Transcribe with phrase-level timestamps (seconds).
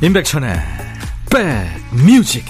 [0.00, 0.54] 임백천의
[1.30, 2.44] 백뮤직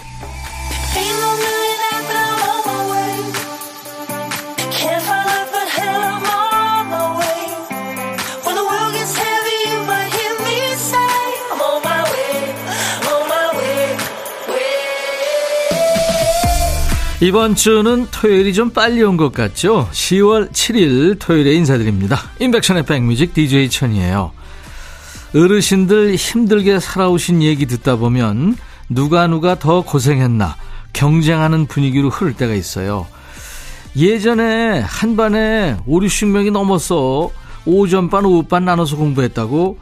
[17.20, 19.88] 이번 주는 토요일이 좀 빨리 온 것 같죠?
[19.90, 22.30] 10월 7일 토요일에 인사드립니다.
[22.38, 24.30] 임백천의 백뮤직 DJ 천이에요.
[25.34, 28.56] 어르신들 힘들게 살아오신 얘기 듣다 보면
[28.88, 30.56] 누가 누가 더 고생했나
[30.92, 33.06] 경쟁하는 분위기로 흐를 때가 있어요.
[33.96, 37.30] 예전에 한 반에 5, 60명이 넘었어.
[37.66, 39.78] 오전반, 오후반 나눠서 공부했다고?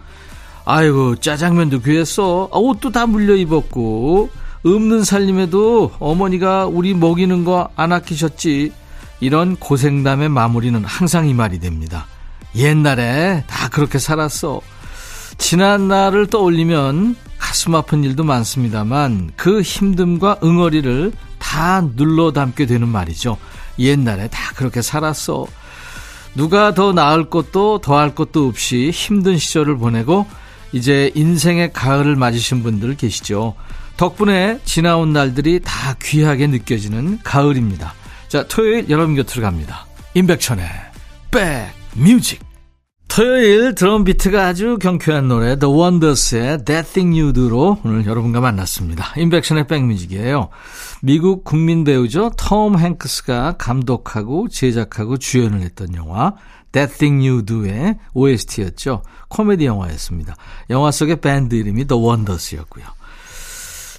[0.64, 2.48] 아이고, 짜장면도 귀했어.
[2.52, 4.30] 아, 옷도 다 물려 입었고.
[4.65, 8.73] 없는 살림에도 어머니가 우리 먹이는 거 안 아끼셨지.
[9.20, 12.07] 이런 고생담의 마무리는 항상 이 말이 됩니다.
[12.57, 14.60] 옛날에 다 그렇게 살았어.
[15.38, 23.38] 지난 날을 떠올리면 가슴 아픈 일도 많습니다만 그 힘듦과 응어리를 다 눌러 담게 되는 말이죠.
[23.79, 25.46] 옛날에 다 그렇게 살았어.
[26.34, 30.26] 누가 더 나을 것도 더할 것도 없이 힘든 시절을 보내고
[30.73, 33.54] 이제 인생의 가을을 맞으신 분들 계시죠.
[33.96, 37.95] 덕분에 지나온 날들이 다 귀하게 느껴지는 가을입니다.
[38.29, 39.87] 자, 토요일 여러분 곁으로 갑니다.
[40.14, 40.66] 임백천의
[41.30, 42.45] 백뮤직.
[43.16, 49.14] 토요일 드럼 비트가 아주 경쾌한 노래 The Wonders의 That Thing You Do로 오늘 여러분과 만났습니다.
[49.16, 50.50] 인백션의 백뮤직이에요.
[51.00, 52.32] 미국 국민 배우죠.
[52.36, 56.34] 톰 행크스가 감독하고 제작하고 주연을 했던 영화
[56.73, 59.02] That Thing You Do의 OST였죠.
[59.28, 60.36] 코미디 영화였습니다.
[60.68, 62.84] 영화 속의 밴드 이름이 The Wonders였고요.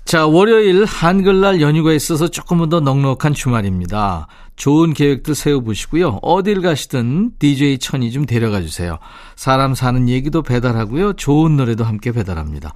[0.06, 4.28] 자, 월요일 한글날 연휴가 있어서 조금은 더 넉넉한 주말입니다.
[4.58, 6.20] 좋은 계획들 세워보시고요.
[6.22, 8.98] 어딜 가시든 DJ 천이 좀 데려가 주세요.
[9.36, 11.14] 사람 사는 얘기도 배달하고요.
[11.14, 12.74] 좋은 노래도 함께 배달합니다.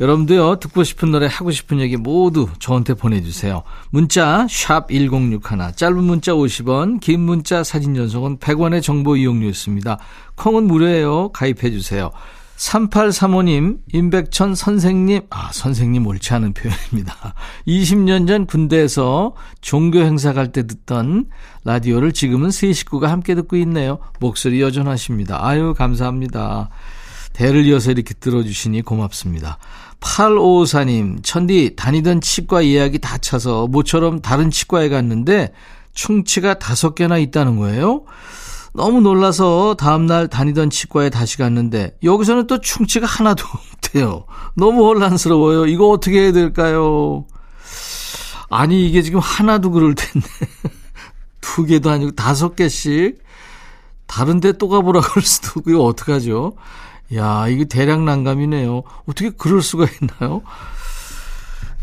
[0.00, 3.62] 여러분도요, 듣고 싶은 노래, 하고 싶은 얘기 모두 저한테 보내주세요.
[3.90, 9.98] 문자, 샵 1061, 짧은 문자 50원, 긴 문자 사진 전송은 100원의 정보 이용료 있습니다.
[10.36, 11.30] 콩은 무료예요.
[11.30, 12.10] 가입해 주세요.
[12.56, 17.34] 3835님, 임백천 선생님, 아, 선생님 옳지 않은 표현입니다.
[17.66, 21.26] 20년 전 군대에서 종교 행사 갈 때 듣던
[21.64, 23.98] 라디오를 지금은 세 식구가 함께 듣고 있네요.
[24.20, 25.44] 목소리 여전하십니다.
[25.44, 26.68] 아유, 감사합니다.
[27.32, 29.58] 대를 이어서 이렇게 들어주시니 고맙습니다.
[30.00, 35.52] 8554님, 천디 다니던 치과 예약이 다 차서 모처럼 다른 치과에 갔는데
[35.94, 38.04] 충치가 다섯 개나 있다는 거예요?
[38.74, 44.24] 너무 놀라서 다음날 다니던 치과에 다시 갔는데 여기서는 또 충치가 하나도 없대요.
[44.56, 45.66] 너무 혼란스러워요.
[45.66, 47.24] 이거 어떻게 해야 될까요?
[48.50, 50.26] 아니 이게 지금 하나도 그럴 텐데
[51.40, 53.18] 두 개도 아니고 다섯 개씩
[54.06, 56.54] 다른 데 또 가보라 그럴 수도 없고 이거 어떡하죠?
[57.14, 58.82] 야 이거 대략 난감이네요.
[59.08, 60.42] 어떻게 그럴 수가 있나요?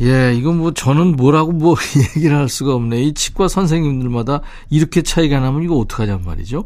[0.02, 1.76] 예, 이건 뭐 저는 뭐라고 뭐
[2.16, 3.02] 얘기를 할 수가 없네.
[3.02, 6.64] 이 치과 선생님들마다 이렇게 차이가 나면 이거 어떡하냔 말이죠.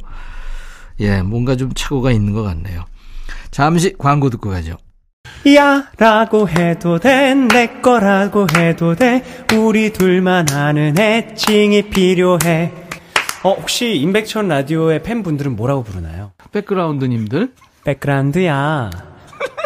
[1.02, 2.86] 예, 뭔가 좀 착오가 있는 것 같네요.
[3.52, 4.78] 잠시 광고 듣고 가죠.
[5.56, 9.24] 야 라고 해도 돼 내 거라고 해도 돼
[9.56, 12.72] 우리 둘만 아는 애칭이 필요해
[13.44, 16.32] 어 혹시 임백천 라디오의 팬분들은 뭐라고 부르나요?
[16.52, 17.54] 백그라운드님들
[17.84, 18.90] 백그라운드야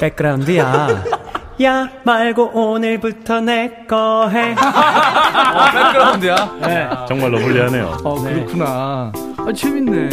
[0.02, 1.19] 백그라운드야
[1.62, 4.54] 야 말고 오늘부터 내 거 해.
[4.56, 6.58] 어, 백그라운드야?
[6.62, 6.90] 네.
[7.08, 7.98] 정말로 불리하네요.
[8.04, 9.12] 어, 그렇구나.
[9.38, 10.10] 아, 재밌네.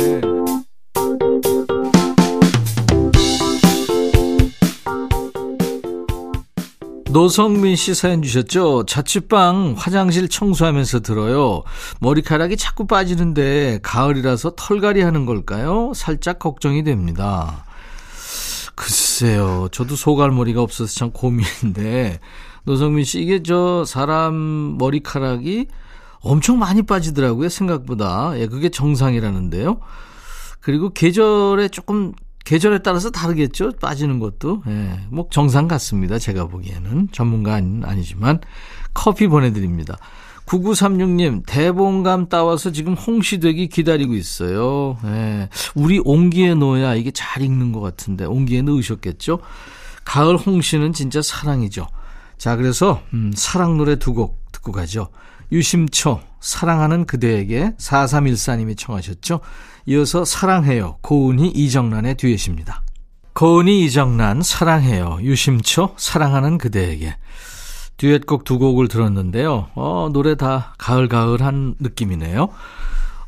[7.11, 8.85] 노성민 씨 사연 주셨죠?
[8.87, 11.63] 자취방 화장실 청소하면서 들어요.
[12.01, 15.93] 머리카락이 자꾸 빠지는데 가을이라서 털갈이 하는 걸까요?
[15.95, 17.65] 살짝 걱정이 됩니다.
[18.77, 19.69] 글쎄요.
[19.73, 22.21] 저도 소갈머리가 없어서 참 고민인데,
[22.65, 25.67] 노성민 씨, 이게 저 사람 머리카락이
[26.21, 27.49] 엄청 많이 빠지더라고요.
[27.49, 28.39] 생각보다.
[28.39, 29.81] 예, 그게 정상이라는데요.
[30.61, 32.13] 그리고 계절에 조금,
[32.45, 33.73] 계절에 따라서 다르겠죠.
[33.81, 34.63] 빠지는 것도.
[34.69, 36.19] 예, 뭐 정상 같습니다.
[36.19, 37.09] 제가 보기에는.
[37.13, 38.41] 전문가는 아니지만.
[38.93, 39.97] 커피 보내드립니다.
[40.47, 44.97] 9936님, 대봉감 따와서 지금 홍시되기 기다리고 있어요.
[45.05, 45.49] 예.
[45.75, 49.41] 우리 옹기에 넣어야 이게 잘 익는 것 같은데, 옹기에 넣으셨겠죠?
[50.05, 51.89] 가을 홍시는 진짜 사랑이죠.
[52.39, 55.09] 자, 그래서, 음, 사랑 노래 두 곡 듣고 가죠.
[55.53, 59.41] 유심초, 사랑하는 그대에게 4314님이 청하셨죠.
[59.87, 60.99] 이어서 사랑해요.
[61.03, 62.83] 고은희 이정란의 듀엣입니다.
[63.35, 65.19] 고은희 이정란, 사랑해요.
[65.23, 67.17] 유심초, 사랑하는 그대에게.
[67.97, 69.69] 듀엣곡 두 곡을 들었는데요.
[69.75, 72.49] 어, 노래 다 가을가을한 느낌이네요.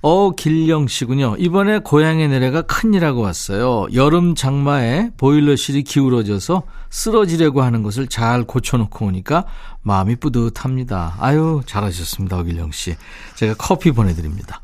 [0.00, 1.35] 어, 길령 씨군요.
[1.38, 3.87] 이번에 고향에 내려가 큰일하고 왔어요.
[3.94, 9.44] 여름 장마에 보일러실이 기울어져서 쓰러지려고 하는 것을 잘 고쳐놓고 오니까
[9.82, 11.17] 마음이 뿌듯합니다.
[11.19, 12.38] 아유, 잘하셨습니다.
[12.38, 12.94] 어길령 씨.
[13.35, 14.61] 제가 커피 보내드립니다.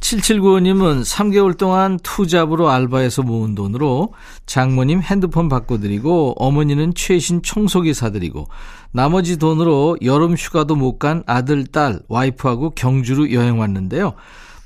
[0.00, 4.14] 7795님은 3개월 동안 투잡으로 알바해서 모은 돈으로
[4.46, 8.48] 장모님 핸드폰 바꿔드리고 어머니는 최신 청소기 사드리고
[8.92, 14.14] 나머지 돈으로 여름 휴가도 못 간 아들, 딸, 와이프하고 경주로 여행 왔는데요.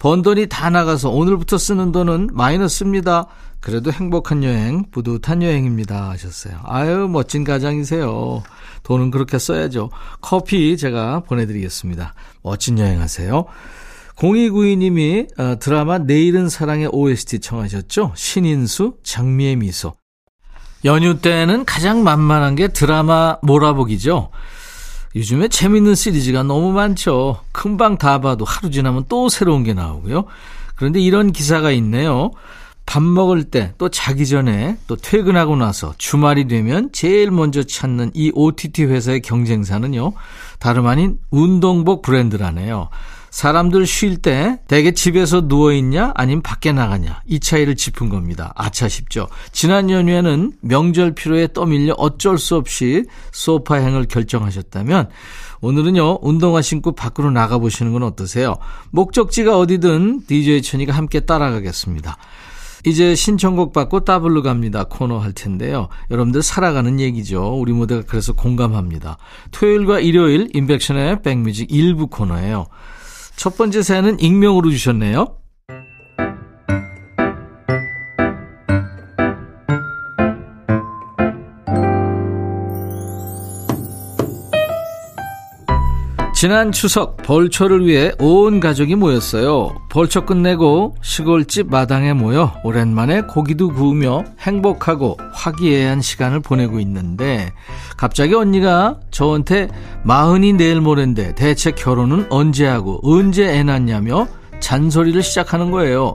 [0.01, 3.27] 번 돈이 다 나가서 오늘부터 쓰는 돈은 마이너스입니다.
[3.61, 6.11] 그래도 행복한 여행, 뿌듯한 여행입니다.
[6.11, 6.59] 하셨어요.
[6.65, 8.43] 아유, 멋진 가장이세요.
[8.83, 9.91] 돈은 그렇게 써야죠.
[10.21, 12.15] 커피 제가 보내드리겠습니다.
[12.43, 13.47] 멋진 여행 하세요.
[14.17, 18.13] 0292님이 어, 드라마 내일은 사랑의 OST 청하셨죠?
[18.15, 19.95] 신인수, 장미의 미소.
[20.85, 24.31] 연휴 때는 가장 만만한 게 드라마 몰아보기죠.
[25.17, 27.41] 요즘에 재밌는 시리즈가 너무 많죠.
[27.53, 30.25] 금방 다 봐도 하루 지나면 또 새로운 게 나오고요.
[30.75, 32.33] 그런데 이런 기사가 있네요.
[32.87, 38.31] 밥 먹을 때 또 자기 전에 또 퇴근하고 나서 주말이 되면 제일 먼저 찾는 이
[38.35, 40.13] OTT 회사의 경쟁사는요.
[40.59, 42.91] 다름 아닌 운동복 브랜드라네요.
[43.35, 48.53] 사람들 쉴 때 대개 집에서 누워있냐 아니면 밖에 나가냐 이 차이를 짚은 겁니다.
[48.55, 49.27] 아차 싶죠.
[49.51, 55.09] 지난 연휴에는 명절 피로에 떠밀려 어쩔 수 없이 소파 행을 결정하셨다면
[55.63, 58.55] 오늘은요 운동화 신고 밖으로 나가보시는 건 어떠세요?
[58.93, 62.17] 목적지가 어디든 DJ 천이가 함께 따라가겠습니다.
[62.87, 65.89] 이제 신청곡 받고 따블로 갑니다 코너 할 텐데요.
[66.13, 67.59] 여러분들 살아가는 얘기죠.
[67.59, 69.19] 우리 무대가 그래서 공감합니다.
[69.51, 72.67] 토요일과 일요일 인백션의 백뮤직 일부 코너예요.
[73.37, 75.37] 첫 번째 사연은 익명으로 주셨네요.
[86.45, 89.81] 지난 추석 벌초를 위해 온 가족이 모였어요.
[89.89, 97.51] 벌초 끝내고 시골집 마당에 모여 오랜만에 고기도 구우며 행복하고 화기애애한 시간을 보내고 있는데
[97.97, 99.71] 갑자기 언니가 저한테
[100.03, 104.29] 마흔이 내일 모레인데 대체 결혼은 언제 하고 언제 애 낳냐며
[104.61, 106.15] 잔소리를 시작하는 거예요.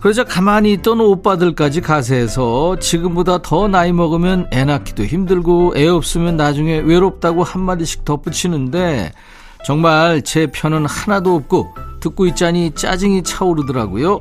[0.00, 6.78] 그러자 가만히 있던 오빠들까지 가세해서 지금보다 더 나이 먹으면 애 낳기도 힘들고 애 없으면 나중에
[6.78, 9.12] 외롭다고 한마디씩 덧붙이는데
[9.64, 14.20] 정말 제 편은 하나도 없고 듣고 있자니 짜증이 차오르더라고요.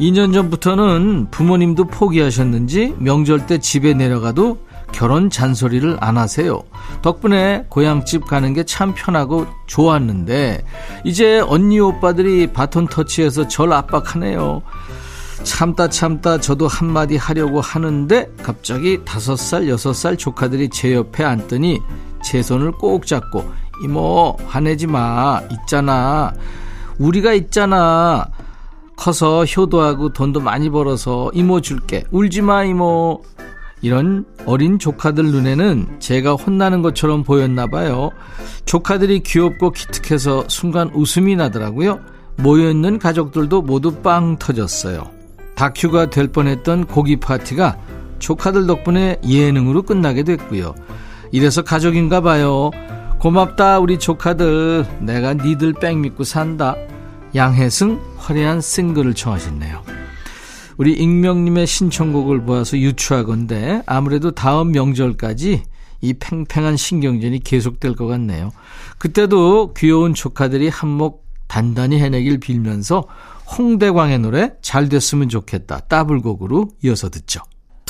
[0.00, 4.58] 2년 전부터는 부모님도 포기하셨는지 명절 때 집에 내려가도
[4.90, 6.62] 결혼 잔소리를 안 하세요.
[7.02, 10.64] 덕분에 고향집 가는 게 참 편하고 좋았는데
[11.04, 14.62] 이제 언니 오빠들이 바톤 터치해서 절 압박하네요.
[15.42, 21.80] 참다 참다 저도 한마디 하려고 하는데 갑자기 다섯 살 여섯 살 조카들이 제 옆에 앉더니
[22.24, 23.44] 제 손을 꼭 잡고
[23.82, 25.40] 이모 화내지 마.
[25.50, 26.32] 있잖아.
[26.98, 28.26] 우리가 있잖아.
[28.96, 32.04] 커서 효도하고 돈도 많이 벌어서 이모 줄게.
[32.10, 33.22] 울지 마 이모.
[33.82, 38.10] 이런 어린 조카들 눈에는 제가 혼나는 것처럼 보였나 봐요.
[38.64, 42.00] 조카들이 귀엽고 기특해서 순간 웃음이 나더라고요.
[42.36, 45.02] 모여있는 가족들도 모두 빵 터졌어요.
[45.54, 47.76] 다큐가 될 뻔했던 고기 파티가
[48.18, 50.74] 조카들 덕분에 예능으로 끝나게 됐고요.
[51.30, 52.70] 이래서 가족인가 봐요
[53.24, 54.84] 고맙다 우리 조카들.
[55.00, 56.76] 내가 니들 백 믿고 산다.
[57.34, 59.82] 양혜승 화려한 싱글을 청하셨네요.
[60.76, 65.62] 우리 익명님의 신청곡을 보아서 유추하건데 아무래도 다음 명절까지
[66.02, 68.52] 이 팽팽한 신경전이 계속될 것 같네요.
[68.98, 71.14] 그때도 귀여운 조카들이 한몫
[71.46, 73.04] 단단히 해내길 빌면서
[73.56, 75.80] 홍대광의 노래 잘 됐으면 좋겠다.
[75.80, 77.40] 따블곡으로 이어서 듣죠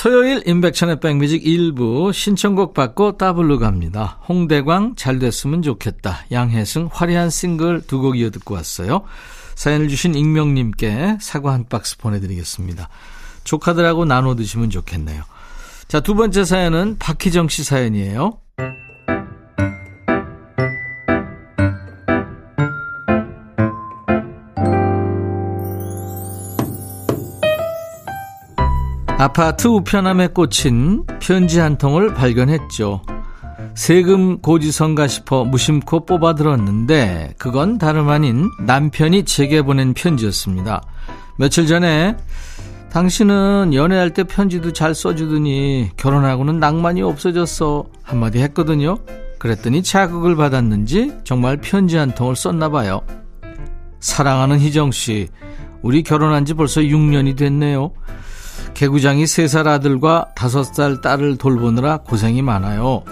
[0.05, 4.19] 토요일 인백천의 백뮤직 일부 신청곡 받고 따블로 갑니다.
[4.29, 6.27] 홍대광 잘 됐으면 좋겠다.
[6.31, 9.05] 양혜승 화려한 싱글 두 곡 이어 듣고 왔어요.
[9.55, 12.91] 사연을 주신 익명님께 사과 한 박스 보내드리겠습니다.
[13.45, 15.23] 조카들하고 나눠 드시면 좋겠네요.
[15.89, 18.37] 자, 두 번째 사연은 박희정 씨 사연이에요.
[29.25, 33.01] 아파트 우편함에 꽂힌 편지 한 통을 발견했죠.
[33.75, 40.83] 세금 고지서인가 싶어 무심코 뽑아들었는데 그건 다름 아닌 남편이 제게 보낸 편지였습니다.
[41.39, 42.19] 며칠 전에
[42.93, 48.99] 당신은 연애할 때 편지도 잘 써주더니 결혼하고는 낭만이 없어졌어 한마디 했거든요.
[49.39, 53.01] 그랬더니 자극을 받았는지 정말 편지 한 통을 썼나 봐요.
[54.01, 55.29] 사랑하는 희정 씨,
[55.81, 57.91] 우리 결혼한 지 벌써 6년이 됐네요.
[58.75, 63.05] 개구장이 세 살 아들과 다섯 살 딸을 돌보느라 고생이 많아요.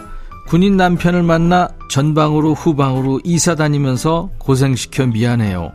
[0.48, 5.72] 군인 남편을 만나 전방으로 후방으로 이사 다니면서 고생시켜 미안해요.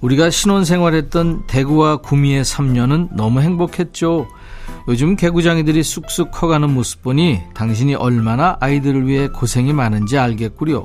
[0.00, 4.28] 우리가 신혼생활했던 대구와 구미의 3년은 너무 행복했죠.
[4.88, 10.84] 요즘 개구장이들이 쑥쑥 커가는 모습 보니 당신이 얼마나 아이들을 위해 고생이 많은지 알겠구려.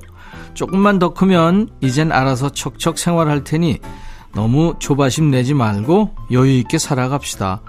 [0.53, 3.79] 조금만 더 크면 이젠 알아서 척척 생활할 테니
[4.33, 7.61] 너무 조바심 내지 말고 여유 있게 살아갑시다.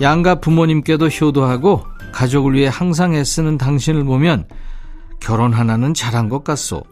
[0.00, 4.46] 양가 부모님께도 효도하고 가족을 위해 항상 애쓰는 당신을 보면
[5.20, 6.82] 결혼 하나는 잘한 것 같소.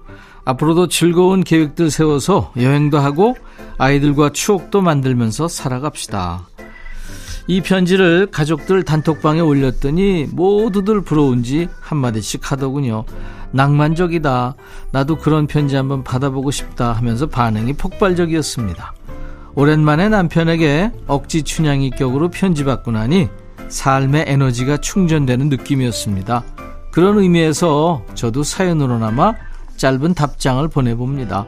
[0.45, 3.35] 앞으로도 즐거운 계획들 세워서 여행도 하고
[3.79, 6.49] 아이들과 추억도 만들면서 살아갑시다.
[7.47, 13.05] 이 편지를 가족들 단톡방에 올렸더니 모두들 부러운지 한마디씩 하더군요.
[13.53, 14.55] 낭만적이다.
[14.93, 18.95] 나도 그런 편지 한번 받아보고 싶다 하면서 반응이 폭발적이었습니다.
[19.57, 23.29] 오랜만에 남편에게 억지 춘향이 격으로 편지 받고 나니
[23.69, 26.45] 삶의 에너지가 충전되는 느낌이었습니다.
[26.91, 29.35] 그런 의미에서 저도 사연으로나마
[29.77, 31.47] 짧은 답장을 보내봅니다.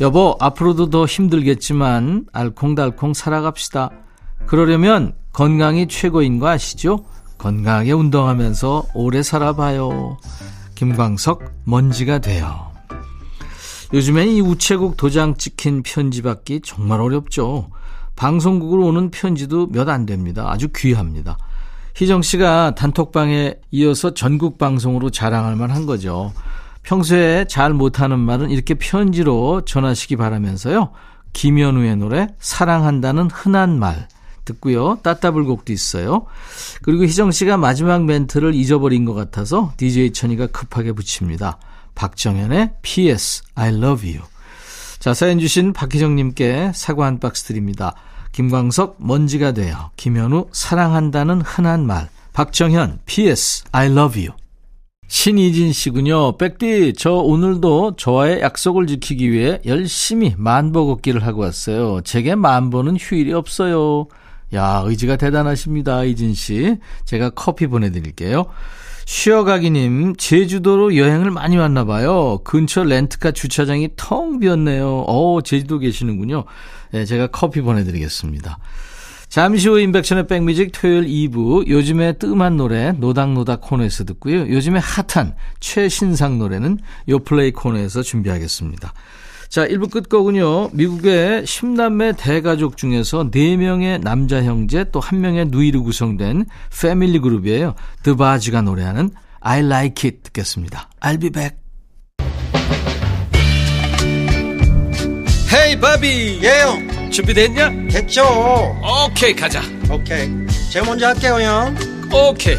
[0.00, 3.90] 여보, 앞으로도 더 힘들겠지만 알콩달콩 살아갑시다.
[4.46, 7.04] 그러려면 건강이 최고인 거 아시죠?
[7.36, 10.18] 건강하게 운동하면서 오래 살아봐요.
[10.74, 12.67] 김광석, 먼지가 돼요.
[13.92, 17.70] 요즘엔 이 우체국 도장 찍힌 편지 받기 정말 어렵죠.
[18.16, 20.50] 방송국으로 오는 편지도 몇 안 됩니다.
[20.50, 21.38] 아주 귀합니다.
[21.94, 26.32] 희정 씨가 단톡방에 이어서 전국 방송으로 자랑할 만한 거죠.
[26.82, 30.90] 평소에 잘 못하는 말은 이렇게 편지로 전하시기 바라면서요.
[31.32, 34.08] 김현우의 노래 사랑한다는 흔한 말
[34.44, 34.98] 듣고요.
[35.02, 36.26] 따따불곡도 있어요.
[36.82, 41.58] 그리고 희정 씨가 마지막 멘트를 잊어버린 것 같아서 DJ 천이가 급하게 붙입니다.
[41.98, 44.24] 박정현의 PS I love you.
[45.00, 47.94] 자, 사연 주신 박희정님께 사과 한 박스 드립니다.
[48.30, 49.90] 김광석 먼지가 돼요.
[49.96, 52.08] 김현우 사랑한다는 흔한 말.
[52.34, 54.36] 박정현 PS I love you.
[55.08, 56.36] 신이진 씨군요.
[56.36, 62.02] 백디, 저 오늘도 저와의 약속을 지키기 위해 열심히 만보 걷기를 하고 왔어요.
[62.02, 64.06] 제게 만보는 휴일이 없어요.
[64.54, 66.76] 야, 의지가 대단하십니다, 이진 씨.
[67.06, 68.46] 제가 커피 보내드릴게요.
[69.08, 72.40] 쉬어가기님, 제주도로 여행을 많이 왔나 봐요.
[72.44, 75.06] 근처 렌트카 주차장이 텅 비었네요.
[75.08, 76.44] 어, 제주도 계시는군요.
[76.90, 78.58] 네, 제가 커피 보내드리겠습니다.
[79.30, 84.40] 잠시 후 인백션의 백뮤직 토요일 2부 요즘에 뜸한 노래 노닥노닥 코너에서 듣고요.
[84.40, 88.92] 요즘에 핫한 최신상 노래는 요플레이 코너에서 준비하겠습니다.
[89.48, 90.70] 자, 1부 끝곡은요.
[90.72, 96.44] 미국의 10남매 대가족 중에서 4명의 남자 형제 또 1명의 누이로 구성된
[96.80, 97.74] 패밀리 그룹이에요.
[98.02, 100.90] 드바지가 노래하는 I like it 듣겠습니다.
[101.00, 101.56] I'll be back.
[105.50, 107.70] 헤이 바비 예영 준비됐냐?
[107.90, 108.22] 됐죠
[109.06, 110.28] 오케이 가자 오케이
[110.70, 111.74] 제가 먼저 할게요 형
[112.12, 112.56] 오케이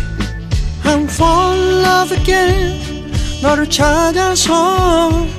[0.83, 3.11] I'm fall in love again
[3.43, 5.38] 너를 찾아서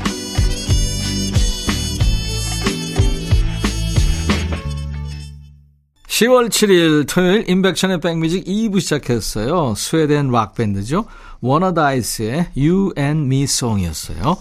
[6.11, 9.75] 10월 7일 토요일 인백션의 백뮤직 2부 시작했어요.
[9.77, 11.05] 스웨덴 락밴드죠.
[11.39, 14.35] 워너다이스의 You and Me Song이었어요.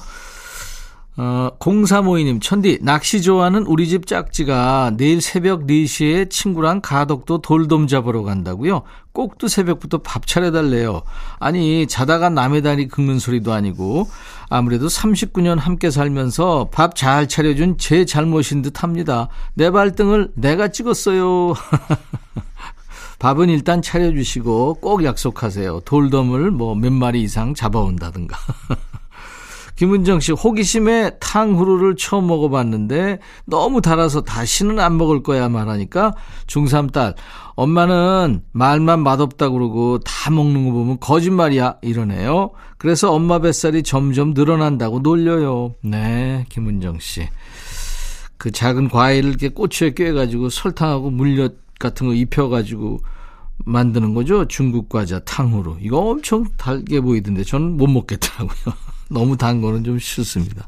[1.22, 8.22] 어, 0352님, 천디, 낚시 좋아하는 우리 집 짝지가 내일 새벽 4시에 친구랑 가덕도 돌돔 잡으러
[8.22, 8.84] 간다고요?
[9.12, 11.02] 꼭두 새벽부터 밥 차려달래요.
[11.38, 14.08] 아니, 자다가 남의 다리 긁는 소리도 아니고,
[14.48, 19.28] 아무래도 39년 함께 살면서 밥 잘 차려준 제 잘못인 듯 합니다.
[19.52, 21.52] 내 발등을 내가 찍었어요.
[23.18, 25.80] 밥은 일단 차려주시고 꼭 약속하세요.
[25.84, 28.38] 돌돔을 뭐 몇 마리 이상 잡아온다든가.
[29.80, 36.12] 김은정 씨, 호기심에 탕후루를 처음 먹어봤는데 너무 달아서 다시는 안 먹을 거야 말하니까
[36.46, 37.14] 중3 딸,
[37.54, 42.50] 엄마는 말만 맛없다 그러고 다 먹는 거 보면 거짓말이야 이러네요.
[42.76, 45.76] 그래서 엄마 뱃살이 점점 늘어난다고 놀려요.
[45.82, 47.26] 네, 김은정 씨.
[48.36, 53.00] 그 작은 과일을 이렇게 꼬치에 꿰가지고 설탕하고 물엿 같은 거 입혀가지고
[53.64, 54.46] 만드는 거죠.
[54.46, 55.78] 중국 과자 탕후루.
[55.80, 58.74] 이거 엄청 달게 보이던데 저는 못 먹겠더라고요.
[59.10, 60.66] 너무 단 거는 좀 싫습니다.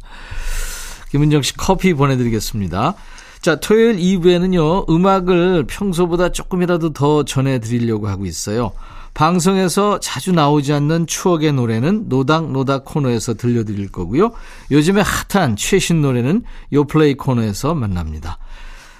[1.10, 2.94] 김은정 씨 커피 보내드리겠습니다.
[3.40, 8.72] 자, 토요일 2부에는요, 음악을 평소보다 조금이라도 더 전해드리려고 하고 있어요.
[9.14, 14.32] 방송에서 자주 나오지 않는 추억의 노래는 노닥노닥 코너에서 들려드릴 거고요.
[14.70, 18.38] 요즘에 핫한 최신 노래는 요플레이 코너에서 만납니다.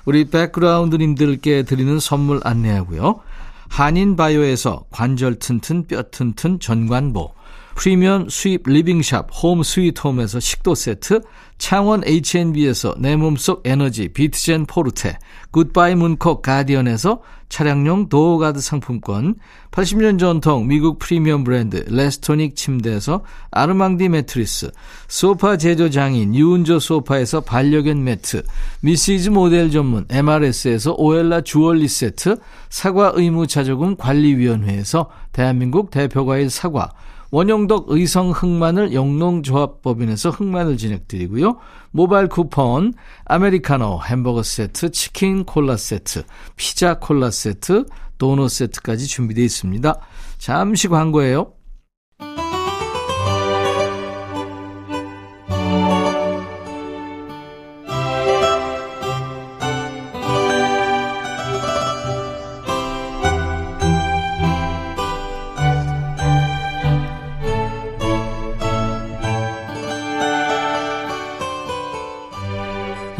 [0.05, 3.21] 우리 백그라운드님들께 드리는 선물 안내하고요.
[3.69, 7.33] 한인바이오에서 관절 튼튼 뼈 튼튼 전관보
[7.75, 11.21] 프리미엄 수입 living shop Home Sweet Home에서 식도 세트
[11.59, 15.19] 창원 H&B에서 내 몸속 에너지 비트젠 포르테
[15.53, 19.37] 굿바이 문콕 가디언에서 차량용 door guard 상품권
[19.71, 24.73] 80년 전통 미국 프리미엄 브랜드 Restonic 침대에서 아르망디 매트리스
[25.07, 28.43] 소파 제조 장인 유운조 소파에서 반려견 매트
[28.81, 32.39] 미시즈 모델 전문 MRS에서 오엘라 주얼리 세트
[32.71, 36.91] 사과 의무 자조금 관리위원회에서 대한민국 대표과일 사과
[37.33, 41.57] 원용덕 의성 흑마늘 영농조합법인에서 흑마늘 진행드리고요.
[41.91, 42.93] 모바일 쿠폰,
[43.25, 46.25] 아메리카노 햄버거 세트, 치킨 콜라 세트,
[46.57, 47.87] 피자 콜라 세트,
[48.19, 49.99] 도넛 세트까지 준비되어 있습니다.
[50.37, 51.55] 잠시 광고예요.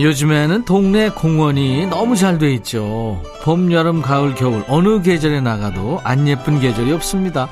[0.03, 3.23] 요즘에는 동네 공원이 너무 잘 돼 있죠.
[3.43, 7.49] 봄, 여름, 가을, 겨울 어느 계절에 나가도 안 예쁜 계절이 없습니다.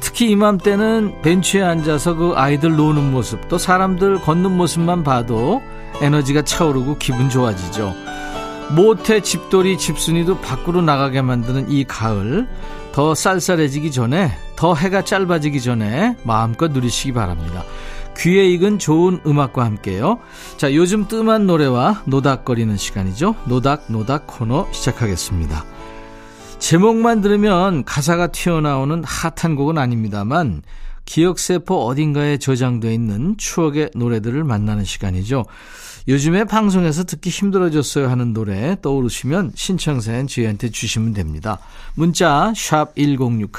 [0.00, 5.62] 특히 이맘때는 벤치에 앉아서 그 아이들 노는 모습 또 사람들 걷는 모습만 봐도
[6.00, 7.94] 에너지가 차오르고 기분 좋아지죠.
[8.70, 12.46] 모태 집돌이 집순이도 밖으로 나가게 만드는 이 가을
[12.92, 17.64] 더 쌀쌀해지기 전에 더 해가 짧아지기 전에 마음껏 누리시기 바랍니다.
[18.16, 20.18] 귀에 익은 좋은 음악과 함께요.
[20.56, 23.34] 자, 요즘 뜸한 노래와 노닥거리는 시간이죠.
[23.46, 25.64] 노닥 노닥 코너 시작하겠습니다.
[26.58, 30.62] 제목만 들으면 가사가 튀어나오는 핫한 곡은 아닙니다만
[31.06, 35.44] 기억세포 어딘가에 저장되어 있는 추억의 노래들을 만나는 시간이죠.
[36.08, 41.58] 요즘에 방송에서 듣기 힘들어졌어요 하는 노래 떠오르시면 신청사연 저희한테 주시면 됩니다.
[41.94, 43.50] 문자 1061,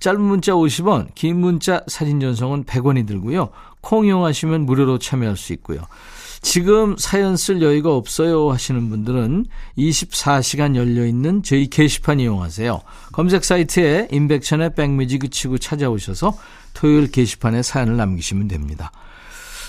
[0.00, 3.50] 짧은 문자 50원, 긴 문자 사진 전송은 100원이 들고요.
[3.80, 5.80] 콩 이용하시면 무료로 참여할 수 있고요.
[6.40, 12.80] 지금 사연 쓸 여유가 없어요 하시는 분들은 24시간 열려있는 저희 게시판 이용하세요.
[13.12, 16.36] 검색 사이트에 인백천의 백뮤직 치고 찾아오셔서
[16.74, 18.92] 토요일 게시판에 사연을 남기시면 됩니다.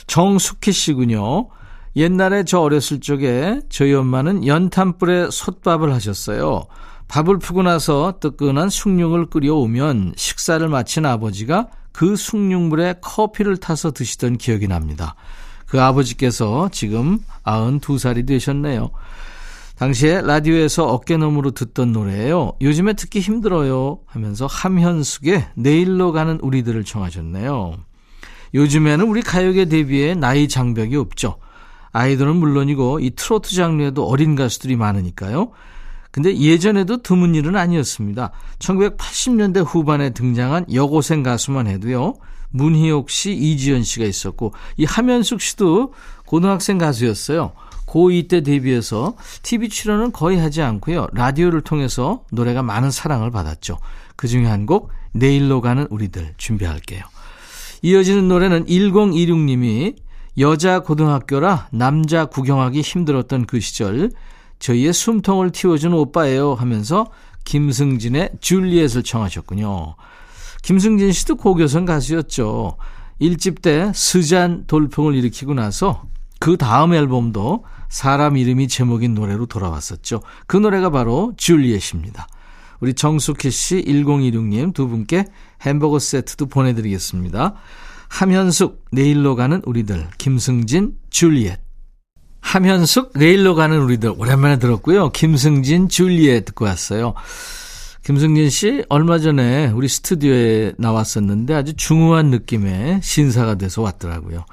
[0.07, 1.49] 정숙희 씨군요.
[1.95, 6.65] 옛날에 저 어렸을 적에 저희 엄마는 연탄불에 솥밥을 하셨어요.
[7.07, 14.67] 밥을 푸고 나서 뜨끈한 숭늉을 끓여오면 식사를 마친 아버지가 그 숭늉물에 커피를 타서 드시던 기억이
[14.67, 15.15] 납니다.
[15.65, 18.91] 그 아버지께서 지금 92살이 되셨네요.
[19.77, 22.53] 당시에 라디오에서 어깨너머로 듣던 노래예요.
[22.61, 27.75] 요즘에 듣기 힘들어요 하면서 함현숙의 내일로 가는 우리들을 청하셨네요.
[28.53, 31.37] 요즘에는 우리 가요계 대비해 나이 장벽이 없죠.
[31.91, 35.51] 아이돌은 물론이고 이 트로트 장르에도 어린 가수들이 많으니까요.
[36.11, 38.31] 근데 예전에도 드문 일은 아니었습니다.
[38.59, 42.15] 1980년대 후반에 등장한 여고생 가수만 해도요.
[42.51, 45.93] 문희옥 씨, 이지연 씨가 있었고 이 하면숙 씨도
[46.25, 47.51] 고등학생 가수였어요.
[47.85, 51.07] 고2 때 데뷔해서 TV 출연은 거의 하지 않고요.
[51.13, 53.77] 라디오를 통해서 노래가 많은 사랑을 받았죠.
[54.15, 57.03] 그 중에 한 곡 내일로 가는 우리들 준비할게요.
[57.81, 59.95] 이어지는 노래는 1026님이
[60.39, 64.09] 여자 고등학교라 남자 구경하기 힘들었던 그 시절
[64.59, 67.07] 저희의 숨통을 틔워준 오빠예요 하면서
[67.43, 69.95] 김승진의 줄리엣을 청하셨군요.
[70.61, 72.77] 김승진 씨도 고교선 가수였죠.
[73.19, 76.03] 1집 때 스잔 돌풍을 일으키고 나서
[76.39, 80.21] 그 다음 앨범도 사람 이름이 제목인 노래로 돌아왔었죠.
[80.47, 82.27] 그 노래가 바로 줄리엣입니다.
[82.79, 85.25] 우리 정숙희 씨, 1026님 두 분께
[85.61, 87.55] 햄버거 세트도 보내드리겠습니다.
[88.09, 91.59] 함현숙, 내일로 가는 우리들, 김승진, 줄리엣.
[92.41, 94.13] 함현숙, 내일로 가는 우리들.
[94.17, 95.11] 오랜만에 들었고요.
[95.11, 97.13] 김승진, 줄리엣 듣고 왔어요.
[98.03, 104.45] 김승진 씨, 얼마 전에 우리 스튜디오에 나왔었는데 아주 중후한 느낌의 신사가 돼서 왔더라고요.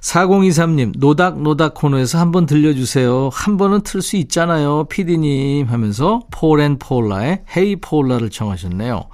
[0.00, 3.30] 4023님, 노닥노닥 코너에서 한번 들려주세요.
[3.32, 4.84] 한 번은 틀 수 있잖아요.
[4.84, 9.08] 피디님 하면서 Paul and Paula의 Hey Paula를 청하셨네요.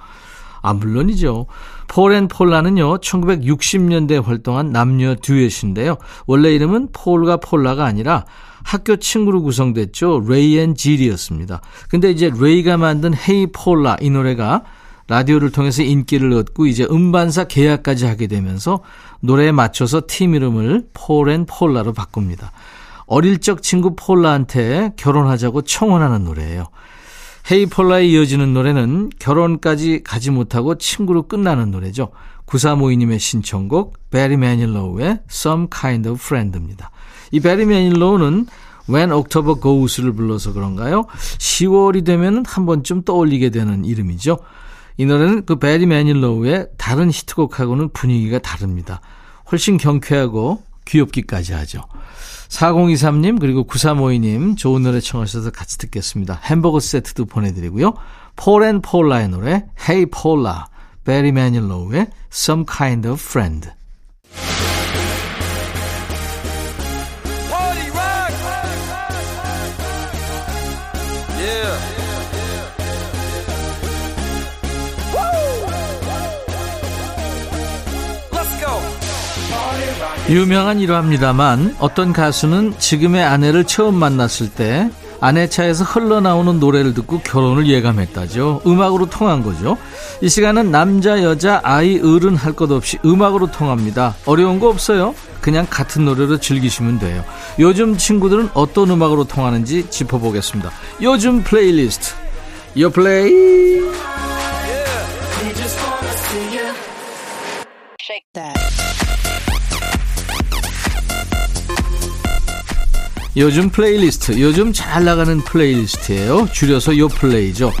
[0.63, 1.45] 아, 물론이죠.
[1.89, 5.97] Paul and Paula는요, 1960년대에 활동한 남녀 듀엣인데요.
[6.25, 8.25] 원래 이름은 폴과 폴라가 아니라
[8.63, 10.23] 학교 친구로 구성됐죠.
[10.27, 11.61] Ray and Jill이었습니다.
[11.89, 14.63] 근데 이제 레이가 만든 Hey Paula 이 노래가
[15.09, 18.79] 라디오를 통해서 인기를 얻고 이제 음반사 계약까지 하게 되면서
[19.19, 22.53] 노래에 맞춰서 팀 이름을 Paul and Paula로 바꿉니다.
[23.05, 26.67] 어릴 적 친구 폴라한테 결혼하자고 청혼하는 노래예요.
[27.51, 32.11] Hey Paula에 이어지는 노래는 결혼까지 가지 못하고 친구로 끝나는 노래죠.
[32.45, 36.91] 9352님의 신청곡 베리 매닐로우의 Some Kind of Friend입니다.
[37.31, 38.47] 이 베리 매닐로우는
[38.89, 41.05] When October Goes를 불러서 그런가요?
[41.37, 44.37] 10월이 되면 한 번쯤 떠올리게 되는 이름이죠.
[44.97, 49.01] 이 노래는 그 베리 매닐로우의 다른 히트곡하고는 분위기가 다릅니다.
[49.51, 51.83] 훨씬 경쾌하고 귀엽기까지 하죠.
[52.49, 56.39] 4023님 그리고 9352님 좋은 노래 청하셔서 같이 듣겠습니다.
[56.43, 57.93] 햄버거 세트도 보내드리고요.
[58.35, 60.65] 폴앤 폴라의 노래 Hey Paula,
[61.03, 63.69] 베리 매닐로우의 Some Kind of Friend
[80.33, 84.89] 유명한 일화입니다만 어떤 가수는 지금의 아내를 처음 만났을 때
[85.21, 88.61] 아내 차에서 흘러나오는 노래를 듣고 결혼을 예감했다죠.
[88.65, 89.77] 음악으로 통한 거죠.
[90.21, 94.15] 이 시간은 남자, 여자, 아이, 어른 할 것 없이 음악으로 통합니다.
[94.25, 95.13] 어려운 거 없어요.
[95.39, 97.23] 그냥 같은 노래로 즐기시면 돼요.
[97.59, 100.71] 요즘 친구들은 어떤 음악으로 통하는지 짚어보겠습니다.
[101.03, 102.13] 요즘 플레이리스트.
[102.79, 103.81] 요 플레이.
[113.35, 116.47] 요즘 플레이리스트, 요즘 잘 나가는 playlist예요.
[116.51, 117.71] 줄여서 요 플레이죠.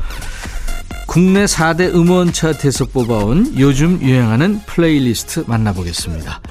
[1.07, 6.41] 국내 4대 음원 차트에서 뽑아온 요즘 유행하는 플레이리스트 만나보겠습니다.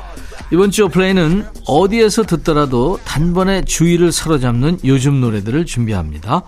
[0.53, 6.43] 이번 주 플레이는 어디에서 듣더라도 단번에 주의를 사로잡는 요즘 노래들을 준비합니다.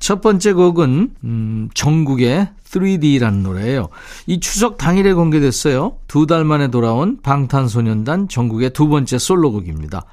[0.00, 3.88] 첫 번째 곡은 음, 정국의 3D라는 노래예요.
[4.26, 5.96] 이 추석 당일에 공개됐어요.
[6.08, 10.04] 두 달 만에 돌아온 방탄소년단 정국의 두 번째 솔로곡입니다.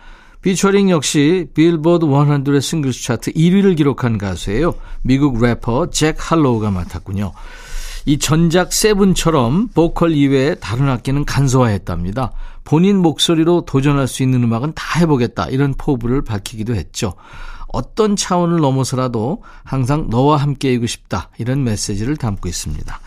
[0.41, 4.73] 비처링 역시 빌보드 100의 singles 차트 1위를 기록한 가수예요.
[5.03, 7.31] 미국 래퍼 잭 할로우가 맡았군요.
[8.07, 12.31] 이 전작 Seven처럼 보컬 이외에 다른 악기는 간소화했답니다.
[12.63, 17.13] 본인 목소리로 도전할 수 있는 음악은 다 해보겠다 이런 포부를 밝히기도 했죠.
[17.67, 22.99] 어떤 차원을 넘어서라도 항상 너와 함께이고 싶다 이런 메시지를 담고 있습니다.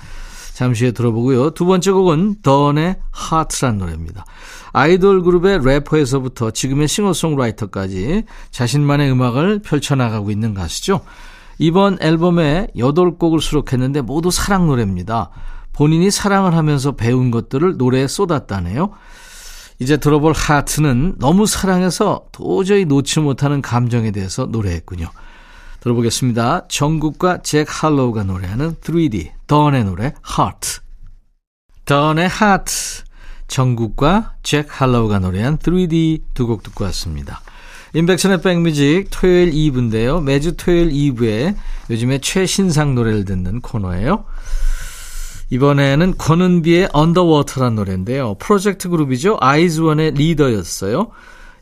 [0.55, 1.51] 잠시 후에 들어보고요.
[1.51, 4.25] 두 번째 곡은 던의 Heart란 노래입니다.
[4.75, 11.01] 아이돌 그룹의 래퍼에서부터 지금의 싱어송라이터까지 자신만의 음악을 펼쳐나가고 있는 가수죠.
[11.59, 15.31] 이번 앨범에 8곡을 수록했는데 모두 사랑 노래입니다.
[15.73, 18.91] 본인이 사랑을 하면서 배운 것들을 노래에 쏟았다네요.
[19.79, 25.09] 이제 들어볼 하트는 너무 사랑해서 도저히 놓지 못하는 감정에 대해서 노래했군요.
[25.81, 26.67] 들어보겠습니다.
[26.67, 30.81] 정국과 잭 할로우가 노래하는 3D, 던의 노래 Heart.
[31.85, 33.05] 던의 Heart.
[33.49, 37.41] 정국과 잭 할로우가 노래한 3D 두 곡 듣고 왔습니다.
[37.95, 40.23] 임백천의 백 music 토요일 2부인데요.
[40.23, 41.55] 매주 토요일 2부에
[41.91, 44.25] 요즘에 최신상 노래를 듣는 코너예요.
[45.51, 48.35] 이번에는 권은비의 Underwater란 노래인데요.
[48.41, 49.37] 프로젝트 그룹이죠.
[49.41, 51.11] 아이즈원의 리더였어요.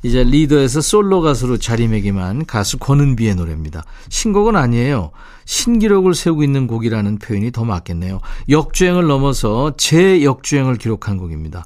[0.03, 3.85] 이제 리더에서 솔로 가수로 자리매김한 가수 권은비의 노래입니다.
[4.09, 5.13] 신곡은 아니에요.
[5.45, 8.21] 신기록을 세우고 있는 곡이라는 표현이 더 맞겠네요.
[8.49, 11.65] 역주행을 넘어서 재역주행을 기록한 곡입니다.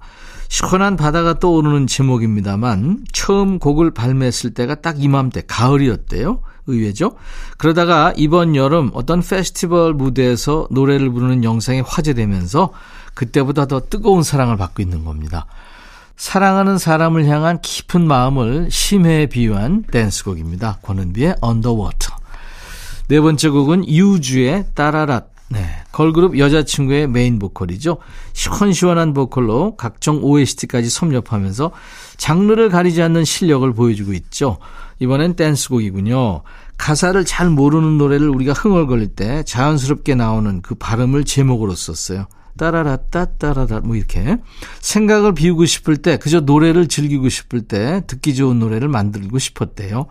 [0.48, 6.40] 시원한 바다가 떠오르는 제목입니다만 처음 곡을 발매했을 때가 딱 이맘때 가을이었대요.
[6.68, 7.16] 의외죠.
[7.58, 12.72] 그러다가 이번 여름 어떤 페스티벌 무대에서 노래를 부르는 영상이 화제되면서
[13.14, 15.46] 그때보다 더 뜨거운 사랑을 받고 있는 겁니다.
[16.16, 20.78] 사랑하는 사람을 향한 깊은 마음을 심해에 비유한 댄스곡입니다.
[20.82, 22.16] 권은비의 Underwater.
[23.08, 25.26] 네 번째 곡은 유주의 따라랏.
[25.48, 25.64] 네.
[25.92, 27.98] 걸그룹 여자친구의 메인 보컬이죠.
[28.32, 31.70] 시원시원한 보컬로 각종 OST까지 섭렵하면서
[32.16, 34.58] 장르를 가리지 않는 실력을 보여주고 있죠.
[34.98, 36.42] 이번엔 댄스곡이군요.
[36.78, 42.26] 가사를 잘 모르는 노래를 우리가 흥얼거릴 때 자연스럽게 나오는 그 발음을 제목으로 썼어요.
[42.56, 44.38] 따라라따 따라라 뭐 이렇게
[44.80, 50.06] 생각을 비우고 싶을 때 그저 노래를 즐기고 싶을 때 듣기 좋은 노래를 만들고 싶었대요.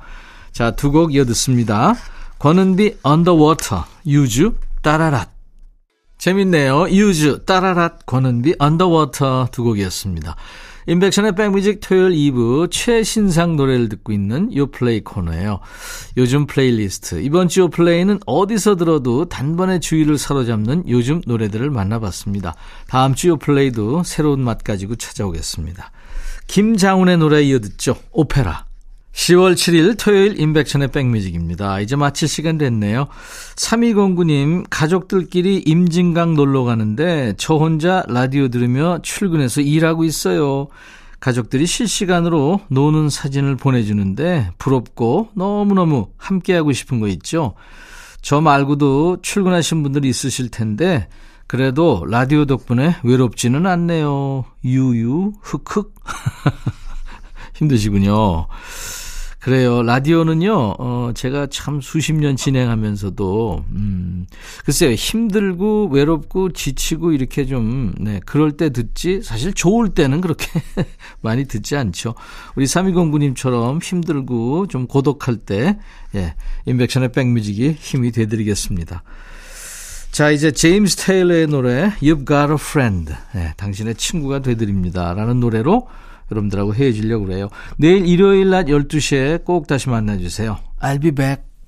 [0.52, 1.96] 자, 두 곡 이어 듣습니다.
[2.40, 5.28] 권은비 Underwater 유주 따라랏
[6.18, 6.90] 재밌네요.
[6.92, 10.36] 유주 따라랏 권은비 Underwater 두 곡이었습니다.
[10.88, 15.60] 임백천의 백 music 토요일 2부 최신상 노래를 듣고 있는 요플레이 코너예요.
[16.18, 17.22] 요즘 플레이리스트.
[17.22, 22.56] 이번 주 요플레이는 어디서 들어도 단번에 주의를 사로잡는 요즘 노래들을 만나봤습니다.
[22.88, 25.92] 다음 주 요플레이도 새로운 맛 가지고 찾아오겠습니다.
[26.48, 27.96] 김장훈의 노래 이어 듣죠.
[28.12, 28.66] 오페라.
[29.16, 31.80] 10월 7일 토요일 인백션의 백뮤직입니다.
[31.80, 33.08] 이제 마칠 시간 됐네요.
[33.56, 40.68] 3209님, 가족들끼리 임진강 놀러 가는데 저 혼자 라디오 들으며 출근해서 일하고 있어요.
[41.22, 47.56] 가족들이 실시간으로 노는 사진을 보내주는데 부럽고 너무너무 함께하고 싶은 거 있죠?
[48.22, 51.08] 저 말고도 출근하신 분들이 있으실 텐데
[51.48, 54.44] 그래도 라디오 덕분에 외롭지는 않네요.
[54.66, 55.96] 유유, 흑흑.
[57.56, 58.48] 힘드시군요.
[59.46, 59.84] 그래요.
[59.84, 64.26] 라디오는요, 어, 제가 참 수십 년 진행하면서도, 음,
[64.66, 70.48] 글쎄요, 힘들고, 외롭고, 지치고, 이렇게 좀, 네, 그럴 때 듣지, 사실 좋을 때는 그렇게
[71.22, 72.16] 많이 듣지 않죠.
[72.56, 75.78] 우리 3209님처럼 힘들고, 좀 고독할 때,
[76.16, 76.34] 예,
[76.66, 79.04] 인백션의 백뮤직이 힘이 되드리겠습니다.
[80.12, 83.14] 자, 이제 제임스 테일러의 노래, You've Got a Friend.
[83.36, 85.14] 예, 당신의 친구가 되드립니다.
[85.14, 85.88] 라는 노래로
[86.32, 87.50] 여러분들하고 헤어지려고 그래요.
[87.78, 90.58] 내일 일요일 낮 12시에 꼭 다시 만나주세요.
[90.82, 91.55] I'll be back.